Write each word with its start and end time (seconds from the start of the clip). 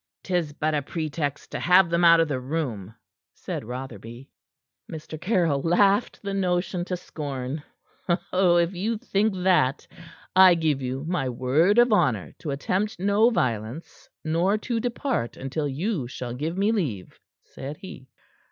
"'Tis 0.23 0.51
but 0.51 0.73
a 0.73 0.81
pretext 0.81 1.51
to 1.51 1.59
have 1.59 1.91
them 1.91 2.03
out 2.03 2.19
of 2.19 2.27
the 2.27 2.39
room," 2.39 2.91
said 3.35 3.63
Rotherby. 3.63 4.31
Mr. 4.91 5.21
Caryll 5.21 5.61
laughed 5.61 6.23
the 6.23 6.33
notion 6.33 6.83
to 6.85 6.97
scorn. 6.97 7.61
"If 8.33 8.73
you 8.73 8.97
think 8.97 9.35
that 9.43 9.85
I 10.35 10.55
give 10.55 10.81
you 10.81 11.05
my 11.05 11.29
word 11.29 11.77
of 11.77 11.93
honor 11.93 12.33
to 12.39 12.49
attempt 12.49 12.99
no 12.99 13.29
violence, 13.29 14.09
nor 14.23 14.57
to 14.57 14.79
depart 14.79 15.37
until 15.37 15.67
you 15.67 16.07
shall 16.07 16.33
give 16.33 16.57
me 16.57 16.71
leave," 16.71 17.19
said 17.45 17.77
he. 17.77 18.09